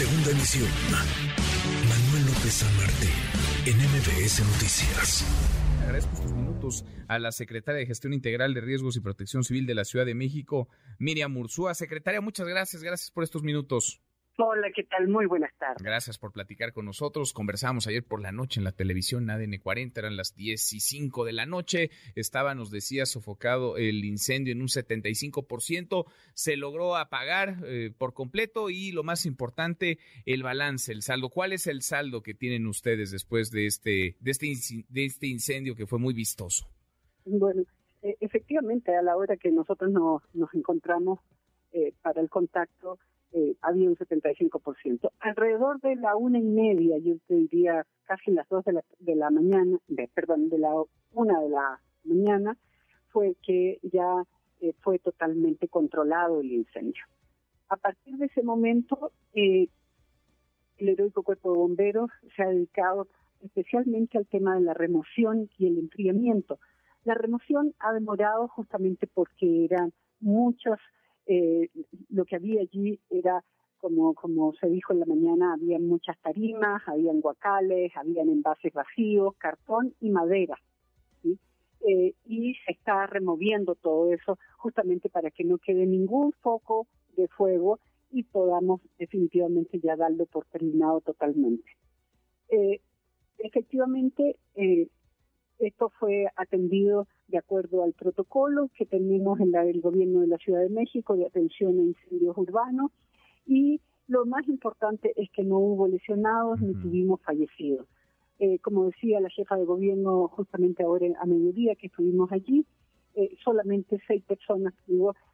Segunda 0.00 0.30
emisión. 0.30 0.66
Manuel 1.86 2.24
López 2.24 2.54
San 2.54 2.70
en 3.66 3.76
MBS 3.76 4.40
Noticias. 4.46 5.26
Agradezco 5.82 6.14
estos 6.14 6.32
minutos 6.32 6.86
a 7.06 7.18
la 7.18 7.32
secretaria 7.32 7.80
de 7.80 7.86
Gestión 7.86 8.14
Integral 8.14 8.54
de 8.54 8.62
Riesgos 8.62 8.96
y 8.96 9.00
Protección 9.00 9.44
Civil 9.44 9.66
de 9.66 9.74
la 9.74 9.84
Ciudad 9.84 10.06
de 10.06 10.14
México, 10.14 10.70
Miriam 10.98 11.30
Mursúa. 11.30 11.74
Secretaria, 11.74 12.22
muchas 12.22 12.48
gracias. 12.48 12.82
Gracias 12.82 13.10
por 13.10 13.24
estos 13.24 13.42
minutos. 13.42 14.00
Hola, 14.42 14.70
¿qué 14.74 14.84
tal? 14.84 15.06
Muy 15.06 15.26
buenas 15.26 15.52
tardes. 15.58 15.82
Gracias 15.82 16.16
por 16.16 16.32
platicar 16.32 16.72
con 16.72 16.86
nosotros. 16.86 17.34
Conversamos 17.34 17.86
ayer 17.86 18.02
por 18.02 18.22
la 18.22 18.32
noche 18.32 18.58
en 18.58 18.64
la 18.64 18.72
televisión 18.72 19.28
ADN 19.28 19.58
40, 19.58 20.00
eran 20.00 20.16
las 20.16 20.34
10 20.34 20.72
y 20.72 20.80
5 20.80 21.26
de 21.26 21.32
la 21.34 21.44
noche. 21.44 21.90
Estaba, 22.14 22.54
nos 22.54 22.70
decía, 22.70 23.04
sofocado 23.04 23.76
el 23.76 24.02
incendio 24.02 24.52
en 24.52 24.62
un 24.62 24.68
75%. 24.68 26.06
Se 26.32 26.56
logró 26.56 26.96
apagar 26.96 27.56
eh, 27.66 27.92
por 27.98 28.14
completo 28.14 28.70
y 28.70 28.92
lo 28.92 29.02
más 29.02 29.26
importante, 29.26 29.98
el 30.24 30.42
balance, 30.42 30.90
el 30.90 31.02
saldo. 31.02 31.28
¿Cuál 31.28 31.52
es 31.52 31.66
el 31.66 31.82
saldo 31.82 32.22
que 32.22 32.32
tienen 32.32 32.66
ustedes 32.66 33.10
después 33.10 33.50
de 33.50 33.66
este, 33.66 34.16
de 34.20 34.30
este, 34.30 34.46
de 34.88 35.04
este 35.04 35.26
incendio 35.26 35.74
que 35.74 35.86
fue 35.86 35.98
muy 35.98 36.14
vistoso? 36.14 36.66
Bueno, 37.26 37.64
e, 38.00 38.16
efectivamente, 38.20 38.96
a 38.96 39.02
la 39.02 39.18
hora 39.18 39.36
que 39.36 39.50
nosotros 39.50 39.90
nos, 39.90 40.22
nos 40.32 40.54
encontramos 40.54 41.20
eh, 41.72 41.92
para 42.00 42.22
el 42.22 42.30
contacto, 42.30 42.98
eh, 43.32 43.56
había 43.62 43.88
un 43.88 43.96
75%. 43.96 45.10
Alrededor 45.20 45.80
de 45.80 45.96
la 45.96 46.16
una 46.16 46.38
y 46.38 46.42
media, 46.42 46.98
yo 46.98 47.14
te 47.26 47.34
diría 47.34 47.86
casi 48.04 48.32
las 48.32 48.48
dos 48.48 48.64
de 48.64 48.72
la, 48.72 48.84
de 48.98 49.14
la 49.14 49.30
mañana, 49.30 49.78
perdón, 50.14 50.48
de 50.48 50.58
la 50.58 50.70
una 51.12 51.40
de 51.40 51.48
la 51.48 51.80
mañana, 52.04 52.56
fue 53.08 53.36
que 53.42 53.78
ya 53.82 54.24
eh, 54.60 54.74
fue 54.80 54.98
totalmente 54.98 55.68
controlado 55.68 56.40
el 56.40 56.52
incendio. 56.52 57.04
A 57.68 57.76
partir 57.76 58.16
de 58.16 58.26
ese 58.26 58.42
momento, 58.42 59.12
eh, 59.32 59.68
el 60.78 60.88
heroico 60.88 61.22
cuerpo 61.22 61.52
de 61.52 61.58
bomberos 61.58 62.10
se 62.34 62.42
ha 62.42 62.48
dedicado 62.48 63.06
especialmente 63.42 64.18
al 64.18 64.26
tema 64.26 64.54
de 64.54 64.62
la 64.62 64.74
remoción 64.74 65.48
y 65.56 65.66
el 65.66 65.78
enfriamiento. 65.78 66.58
La 67.04 67.14
remoción 67.14 67.74
ha 67.78 67.92
demorado 67.92 68.48
justamente 68.48 69.06
porque 69.06 69.64
eran 69.64 69.92
muchos 70.20 70.78
eh, 71.32 71.70
lo 72.08 72.24
que 72.24 72.34
había 72.34 72.60
allí 72.60 72.98
era, 73.08 73.44
como, 73.78 74.14
como 74.14 74.52
se 74.54 74.68
dijo 74.68 74.92
en 74.92 74.98
la 74.98 75.06
mañana, 75.06 75.54
había 75.54 75.78
muchas 75.78 76.18
tarimas, 76.20 76.82
habían 76.86 77.20
guacales, 77.20 77.92
habían 77.96 78.28
envases 78.28 78.72
vacíos, 78.72 79.36
cartón 79.38 79.94
y 80.00 80.10
madera. 80.10 80.58
Eh, 81.22 82.14
y 82.26 82.54
se 82.66 82.72
está 82.72 83.06
removiendo 83.06 83.76
todo 83.76 84.12
eso 84.12 84.38
justamente 84.58 85.08
para 85.08 85.30
que 85.30 85.44
no 85.44 85.56
quede 85.58 85.86
ningún 85.86 86.32
foco 86.32 86.88
de 87.16 87.28
fuego 87.28 87.78
y 88.10 88.24
podamos 88.24 88.80
definitivamente 88.98 89.78
ya 89.78 89.94
darlo 89.94 90.26
por 90.26 90.44
terminado 90.46 91.00
totalmente. 91.00 91.70
Eh, 92.48 92.80
efectivamente, 93.38 94.36
eh, 94.56 94.88
esto 95.60 95.90
fue 95.98 96.26
atendido 96.34 97.06
de 97.30 97.38
acuerdo 97.38 97.82
al 97.82 97.92
protocolo 97.92 98.68
que 98.76 98.86
tenemos 98.86 99.40
en 99.40 99.52
la, 99.52 99.64
el 99.64 99.80
gobierno 99.80 100.20
de 100.20 100.26
la 100.26 100.38
Ciudad 100.38 100.60
de 100.60 100.70
México 100.70 101.16
de 101.16 101.26
atención 101.26 101.78
a 101.78 101.82
incendios 101.82 102.36
urbanos 102.36 102.90
y 103.46 103.80
lo 104.08 104.26
más 104.26 104.46
importante 104.48 105.12
es 105.16 105.30
que 105.30 105.44
no 105.44 105.58
hubo 105.58 105.86
lesionados 105.86 106.60
ni 106.60 106.74
tuvimos 106.74 107.20
fallecidos. 107.22 107.86
Eh, 108.40 108.58
como 108.58 108.86
decía 108.86 109.20
la 109.20 109.28
jefa 109.28 109.56
de 109.56 109.64
gobierno 109.64 110.28
justamente 110.28 110.82
ahora 110.82 111.06
a 111.20 111.26
mediodía 111.26 111.76
que 111.76 111.86
estuvimos 111.86 112.32
allí, 112.32 112.66
eh, 113.14 113.36
solamente 113.44 114.00
seis 114.06 114.22
personas 114.24 114.74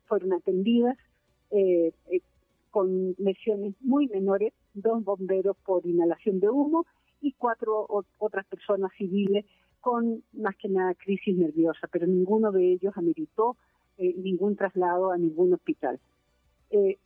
fueron 0.07 0.33
atendidas 0.33 0.97
eh, 1.51 1.93
con 2.71 3.15
lesiones 3.19 3.75
muy 3.81 4.09
menores, 4.09 4.53
dos 4.75 5.03
bomberos 5.05 5.57
por 5.65 5.87
inhalación 5.87 6.41
de 6.41 6.51
humo 6.51 6.85
y 7.21 7.33
cuatro 7.33 7.87
otras 8.19 8.45
personas 8.47 8.91
civiles 8.99 9.47
con 9.87 10.25
más 10.33 10.57
que 10.57 10.69
nada 10.69 10.95
crisis 10.95 11.37
nerviosa, 11.37 11.87
pero 11.93 12.09
ninguno 12.09 12.51
de 12.51 12.73
ellos 12.73 12.93
ameritó 12.97 13.57
eh, 13.99 14.15
ningún 14.17 14.57
traslado 14.57 15.13
a 15.13 15.17
ningún 15.17 15.53
hospital. 15.53 16.01
Eh, 16.71 16.99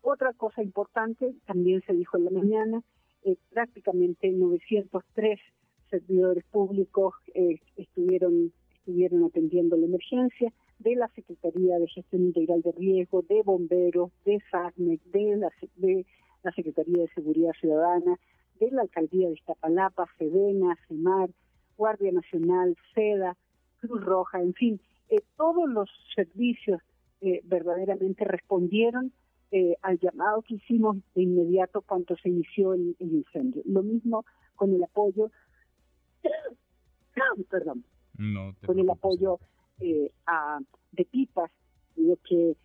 otra 0.00 0.32
cosa 0.32 0.62
importante, 0.62 1.34
también 1.44 1.82
se 1.82 1.92
dijo 1.92 2.16
en 2.16 2.24
la 2.24 2.30
mañana, 2.30 2.82
eh, 3.24 3.36
prácticamente 3.50 4.30
903 4.30 5.38
servidores 5.90 6.44
públicos 6.44 7.12
estuvieron, 7.76 8.54
estuvieron 8.74 9.24
atendiendo 9.24 9.76
la 9.76 9.84
emergencia 9.84 10.50
de 10.78 10.96
la 10.96 11.08
Secretaría 11.08 11.78
de 11.78 11.88
Gestión 11.88 12.22
Integral 12.22 12.62
de 12.62 12.72
Riesgo, 12.72 13.20
de 13.20 13.42
Bomberos, 13.42 14.12
de 14.24 14.40
SACMEC, 14.50 15.02
de 15.12 15.36
la, 15.36 15.50
de 15.76 16.06
la 16.42 16.52
Secretaría 16.52 17.02
de 17.02 17.08
Seguridad 17.08 17.52
Ciudadana, 17.60 18.18
de 18.60 18.70
la 18.70 18.80
Alcaldía 18.80 19.28
de 19.28 19.34
Iztapalapa, 19.34 20.06
SEDENA, 20.16 20.78
CEMAR, 20.88 21.28
Guardia 21.76 22.12
Nacional, 22.12 22.76
SEDA, 22.94 23.36
Cruz 23.80 24.04
Roja, 24.04 24.40
en 24.40 24.54
fin, 24.54 24.80
eh, 25.08 25.22
todos 25.36 25.68
los 25.68 25.90
servicios 26.14 26.80
eh, 27.20 27.40
verdaderamente 27.44 28.24
respondieron 28.24 29.12
eh, 29.50 29.76
al 29.82 29.98
llamado 29.98 30.42
que 30.42 30.54
hicimos 30.54 30.96
de 31.14 31.22
inmediato 31.22 31.82
cuando 31.82 32.16
se 32.16 32.28
inició 32.28 32.74
el, 32.74 32.96
incendio. 32.98 33.62
Lo 33.66 33.82
mismo 33.82 34.24
con 34.56 34.74
el 34.74 34.82
apoyo, 34.82 35.30
perdón, 37.50 37.84
con 38.66 38.78
el 38.78 38.90
apoyo 38.90 39.38
a, 40.26 40.58
de 40.92 41.04
pipas, 41.04 41.50
lo 41.96 42.16
que 42.28 42.56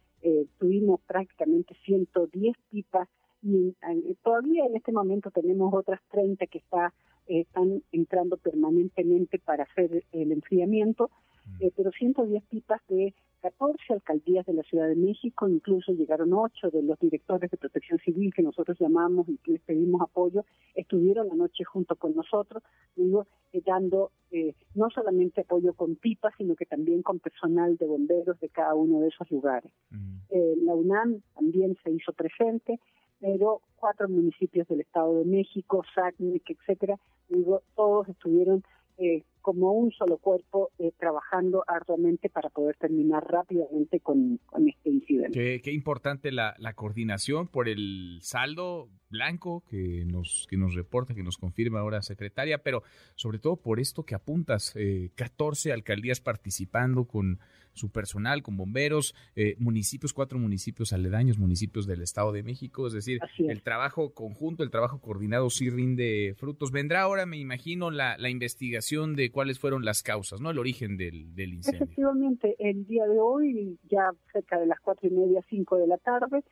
tuvimos 0.58 1.00
prácticamente 1.02 1.75
110 1.86 2.58
pipas 2.69 3.08
y 3.42 3.74
todavía 4.22 4.66
en 4.66 4.75
este 4.75 4.92
momento 4.92 5.31
tenemos 5.31 5.74
otras 5.74 6.02
30 6.12 6.46
que 6.48 6.58
está 6.58 6.94
están 7.30 7.84
entrando 7.92 8.38
permanentemente 8.38 9.40
para 9.40 9.64
hacer 9.64 10.04
el 10.12 10.32
enfriamiento, 10.32 11.12
mm. 11.46 11.64
eh, 11.64 11.72
pero 11.76 11.92
110 11.92 12.44
pipas 12.46 12.82
de 12.90 13.14
14 13.42 13.94
alcaldías 13.94 14.46
de 14.46 14.54
la 14.54 14.64
Ciudad 14.64 14.90
de 14.90 14.96
México, 14.96 15.48
incluso 15.48 15.94
llegaron 15.94 16.34
8 16.34 16.72
de 16.72 16.84
los 16.84 17.00
directores 17.00 17.50
de 17.50 17.58
protección 17.58 18.00
civil 18.00 18.34
que 18.34 18.42
nosotros 18.42 18.78
llamamos 18.80 19.30
y 19.30 19.38
que 19.38 19.54
les 19.54 19.62
pedimos 19.62 20.02
apoyo, 20.02 20.44
estuvieron 20.76 21.30
la 21.30 21.36
noche 21.36 21.64
junto 21.64 21.96
con 21.96 22.16
nosotros, 22.16 22.64
digo, 22.96 23.28
eh, 23.54 23.62
dando 23.66 24.12
eh, 24.32 24.56
no 24.76 24.90
solamente 24.90 25.42
apoyo 25.42 25.74
con 25.74 25.96
pipas, 25.96 26.34
sino 26.38 26.56
que 26.56 26.66
también 26.66 27.02
con 27.02 27.20
personal 27.20 27.78
de 27.78 27.86
bomberos 27.86 28.40
de 28.42 28.50
cada 28.50 28.76
uno 28.76 29.00
de 29.00 29.08
esos 29.08 29.30
lugares. 29.32 29.72
Mm. 29.92 30.66
la 30.66 30.76
UNAM 30.76 31.22
también 31.34 31.78
se 31.84 31.92
hizo 31.92 32.12
presente, 32.14 32.80
pero 33.19 33.62
cuatro 33.75 34.07
municipios 34.07 34.68
del 34.68 34.81
Estado 34.81 35.19
de 35.19 35.25
México, 35.25 35.84
SACNIC, 35.94 36.50
etcétera, 36.50 36.97
digo, 37.28 37.62
todos 37.75 38.07
estuvieron 38.09 38.63
eh, 38.97 39.24
como 39.42 39.72
un 39.74 39.92
solo 39.92 40.18
cuerpo 40.18 40.72
eh, 40.80 40.92
trabajando 40.98 41.64
arduamente 41.68 42.30
para 42.30 42.50
poder 42.50 42.76
terminar 42.78 43.24
rápidamente 43.26 44.00
con, 44.00 44.40
este 44.68 44.90
incidente. 44.90 45.62
Qué, 45.62 45.72
importante 45.72 46.32
la, 46.32 46.56
la, 46.58 46.74
coordinación 46.74 47.48
por 47.48 47.70
el 47.70 48.20
saldo 48.22 48.90
blanco 49.10 49.64
que 49.70 50.06
nos, 50.06 50.46
que 50.50 50.58
nos 50.58 50.76
reporta, 50.76 51.14
que 51.14 51.24
nos 51.24 51.38
confirma 51.38 51.80
ahora 51.80 52.02
secretaria, 52.02 52.60
pero 52.60 52.84
sobre 53.16 53.40
todo 53.40 53.58
por 53.58 53.80
esto 53.80 54.04
que 54.04 54.16
apuntas, 54.16 54.74
eh, 54.76 55.12
14 55.16 55.72
alcaldías 55.72 56.22
participando 56.22 57.06
con 57.06 57.40
su 57.74 57.92
personal, 57.92 58.44
con 58.44 58.58
bomberos, 58.58 59.16
eh, 59.36 59.56
municipios, 59.60 60.14
cuatro 60.14 60.38
municipios 60.38 60.92
aledaños, 60.92 61.38
municipios 61.38 61.88
del 61.88 62.02
Estado 62.02 62.32
de 62.32 62.44
México, 62.44 62.88
es 62.88 62.94
decir, 62.94 63.20
el 63.38 63.62
trabajo 63.62 64.14
conjunto, 64.14 64.64
el 64.64 64.72
trabajo 64.72 65.00
coordinado 65.00 65.50
sí 65.50 65.70
rinde 65.70 66.36
frutos. 66.38 66.72
Vendrá 66.72 67.02
ahora, 67.02 67.26
me 67.26 67.38
imagino, 67.38 67.90
la, 67.90 68.18
la 68.18 68.30
investigación 68.30 69.16
de 69.16 69.29
cuáles 69.32 69.60
fueron 69.60 69.86
las 69.86 70.04
causas, 70.04 70.42
¿no? 70.42 70.52
El 70.52 70.60
origen 70.60 70.98
del, 70.98 71.16
incendio. 71.38 71.84
Efectivamente, 71.84 72.56
el 72.60 72.86
día 72.86 73.06
de 73.08 73.20
hoy, 73.20 73.78
ya 73.90 74.12
cerca 74.32 74.60
de 74.60 74.66
las 74.66 74.80
cuatro 74.80 75.08
y 75.08 75.12
media, 75.12 75.42
cinco 75.50 75.78
de 75.78 75.88
la 75.88 75.98
tarde, 75.98 76.44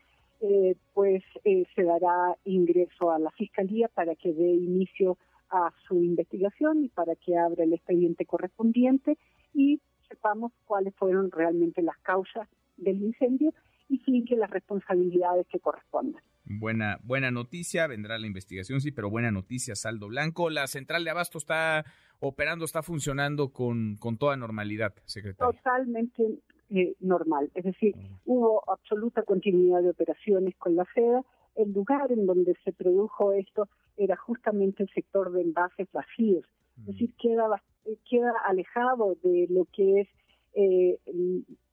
eh, 0.41 0.75
pues 0.93 1.23
eh, 1.43 1.65
se 1.75 1.83
dará 1.83 2.35
ingreso 2.45 3.11
a 3.11 3.19
la 3.19 3.31
Fiscalía 3.31 3.87
para 3.87 4.15
que 4.15 4.33
dé 4.33 4.49
inicio 4.49 5.17
a 5.49 5.71
su 5.87 6.03
investigación 6.03 6.83
y 6.83 6.89
para 6.89 7.15
que 7.15 7.37
abra 7.37 7.63
el 7.63 7.73
expediente 7.73 8.25
correspondiente 8.25 9.17
y 9.53 9.79
sepamos 10.07 10.51
cuáles 10.65 10.93
fueron 10.95 11.31
realmente 11.31 11.81
las 11.81 11.97
causas 11.99 12.47
del 12.77 13.01
incendio 13.01 13.53
y 13.89 13.97
finque 13.99 14.35
las 14.35 14.49
responsabilidades 14.49 15.47
que 15.47 15.59
correspondan. 15.59 16.21
Buena, 16.49 16.99
buena 17.03 17.29
noticia, 17.29 17.87
vendrá 17.87 18.17
la 18.17 18.25
investigación, 18.25 18.79
sí, 18.79 18.91
pero 18.91 19.09
buena 19.09 19.31
noticia, 19.31 19.75
saldo 19.75 20.07
blanco. 20.07 20.49
La 20.49 20.67
central 20.67 21.03
de 21.03 21.09
abasto 21.09 21.37
está 21.37 21.83
operando, 22.19 22.63
está 22.63 22.81
funcionando 22.81 23.51
con, 23.51 23.97
con 23.97 24.17
toda 24.17 24.37
normalidad, 24.37 24.93
secretario. 25.05 25.53
Totalmente 25.53 26.39
eh, 26.69 26.95
normal, 27.01 27.51
es 27.53 27.65
decir, 27.65 27.95
hubo 28.25 28.63
absoluta 28.69 29.23
continuidad 29.23 29.81
de 29.81 29.89
operaciones 29.89 30.55
con 30.57 30.75
la 30.75 30.85
FEDA. 30.85 31.21
El 31.55 31.73
lugar 31.73 32.11
en 32.11 32.25
donde 32.25 32.55
se 32.63 32.71
produjo 32.71 33.33
esto 33.33 33.67
era 33.97 34.15
justamente 34.15 34.83
el 34.83 34.89
sector 34.89 35.31
de 35.31 35.41
envases 35.41 35.91
vacíos, 35.91 36.45
es 36.79 36.85
decir, 36.85 37.13
queda, 37.19 37.61
queda 38.09 38.31
alejado 38.45 39.17
de 39.23 39.47
lo 39.49 39.65
que 39.65 40.01
es 40.01 40.07
eh, 40.53 40.99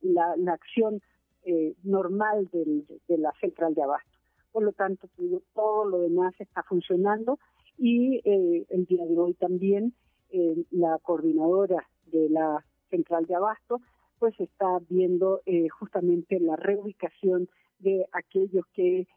la, 0.00 0.34
acción 0.52 1.00
eh, 1.44 1.74
normal 1.84 2.48
de 2.52 3.18
la 3.18 3.32
central 3.40 3.74
de 3.74 3.82
abasto. 3.82 4.13
Por 4.54 4.62
lo 4.62 4.72
tanto 4.72 5.08
todo 5.52 5.84
lo 5.84 5.98
demás 5.98 6.32
está 6.38 6.62
funcionando 6.62 7.40
y 7.76 8.20
eh, 8.24 8.64
el 8.70 8.84
día 8.86 9.04
de 9.04 9.18
hoy 9.18 9.34
también 9.34 9.92
eh, 10.30 10.64
la 10.70 10.96
coordinadora 11.02 11.84
de 12.06 12.30
la 12.30 12.64
central 12.88 13.26
de 13.26 13.34
abasto 13.34 13.80
pues 14.20 14.38
está 14.38 14.78
viendo 14.88 15.40
eh, 15.44 15.68
justamente 15.70 16.38
la 16.38 16.54
reubicación 16.54 17.48
de 17.80 18.06
aquellos 18.12 18.64
que 18.74 19.08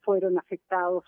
fueron 0.00 0.38
afectados 0.38 1.04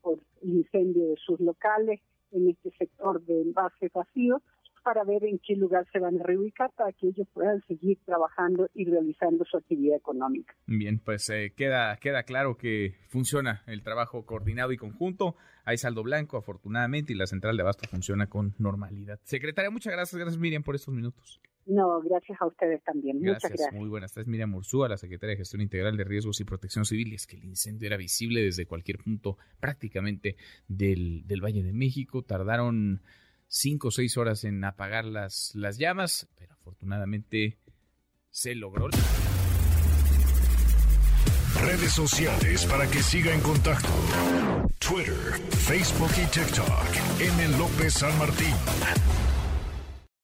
por 0.00 0.18
el 0.40 0.48
incendio 0.48 1.10
de 1.10 1.16
sus 1.16 1.38
locales 1.38 2.00
en 2.32 2.48
este 2.48 2.70
sector 2.78 3.22
de 3.26 3.42
envases 3.42 3.92
vacíos 3.92 4.40
para 4.86 5.02
ver 5.02 5.24
en 5.24 5.40
qué 5.40 5.56
lugar 5.56 5.84
se 5.92 5.98
van 5.98 6.20
a 6.20 6.22
reubicar 6.22 6.70
para 6.76 6.92
que 6.92 7.08
ellos 7.08 7.26
puedan 7.34 7.60
seguir 7.66 7.98
trabajando 8.04 8.70
y 8.72 8.84
realizando 8.84 9.44
su 9.44 9.56
actividad 9.56 9.96
económica. 9.96 10.54
Bien, 10.68 11.00
pues 11.04 11.28
eh, 11.28 11.52
queda, 11.56 11.96
queda 11.96 12.22
claro 12.22 12.56
que 12.56 12.94
funciona 13.08 13.64
el 13.66 13.82
trabajo 13.82 14.24
coordinado 14.24 14.70
y 14.70 14.76
conjunto. 14.76 15.34
Hay 15.64 15.76
saldo 15.76 16.04
blanco, 16.04 16.36
afortunadamente, 16.36 17.12
y 17.12 17.16
la 17.16 17.26
central 17.26 17.56
de 17.56 17.62
abasto 17.62 17.88
funciona 17.88 18.28
con 18.28 18.54
normalidad. 18.58 19.18
Secretaria, 19.24 19.72
muchas 19.72 19.92
gracias. 19.92 20.20
Gracias, 20.20 20.40
Miriam, 20.40 20.62
por 20.62 20.76
estos 20.76 20.94
minutos. 20.94 21.40
No, 21.66 22.00
gracias 22.00 22.40
a 22.40 22.46
ustedes 22.46 22.80
también. 22.84 23.20
Gracias, 23.20 23.42
Muchas 23.42 23.58
gracias. 23.58 23.80
Muy 23.80 23.88
buenas 23.88 24.12
tardes, 24.12 24.28
Miriam 24.28 24.54
Ursúa, 24.54 24.88
la 24.88 24.98
secretaria 24.98 25.32
de 25.32 25.38
Gestión 25.38 25.62
Integral 25.62 25.96
de 25.96 26.04
Riesgos 26.04 26.40
y 26.40 26.44
Protección 26.44 26.84
Civil. 26.84 27.12
es 27.12 27.26
que 27.26 27.34
el 27.34 27.44
incendio 27.44 27.88
era 27.88 27.96
visible 27.96 28.40
desde 28.40 28.66
cualquier 28.66 28.98
punto 28.98 29.36
prácticamente 29.58 30.36
del, 30.68 31.26
del 31.26 31.40
Valle 31.44 31.64
de 31.64 31.72
México. 31.72 32.22
Tardaron 32.22 33.00
cinco 33.48 33.88
o 33.88 33.90
seis 33.90 34.16
horas 34.16 34.44
en 34.44 34.64
apagar 34.64 35.04
las, 35.04 35.52
las 35.54 35.78
llamas, 35.78 36.28
pero 36.36 36.54
afortunadamente 36.54 37.58
se 38.30 38.54
logró. 38.54 38.88
Redes 41.60 41.92
sociales 41.92 42.66
para 42.66 42.86
que 42.86 43.02
siga 43.02 43.32
en 43.32 43.40
contacto: 43.40 43.88
Twitter, 44.78 45.40
Facebook 45.50 46.10
y 46.22 46.26
TikTok. 46.26 47.20
M. 47.20 47.58
López 47.58 47.94
San 47.94 48.16
Martín. 48.18 48.54